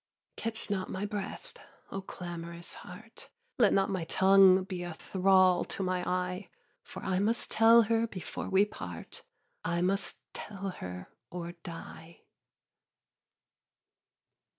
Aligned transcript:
3. 0.37 0.41
Catch 0.43 0.71
not 0.71 0.89
my 0.89 1.05
breath, 1.05 1.53
O 1.91 2.01
clamorous 2.01 2.73
heart, 2.73 3.29
Let 3.59 3.71
not 3.71 3.91
my 3.91 4.03
tongue 4.05 4.63
be 4.63 4.81
a 4.81 4.95
thrall 4.95 5.63
to 5.65 5.83
my 5.83 6.03
eye, 6.09 6.49
For 6.81 7.03
I 7.03 7.19
must 7.19 7.51
tell 7.51 7.83
her 7.83 8.07
before 8.07 8.49
we 8.49 8.65
part, 8.65 9.21
I 9.63 9.81
must 9.83 10.17
tell 10.33 10.69
her, 10.69 11.07
or 11.29 11.51
die. 11.61 12.21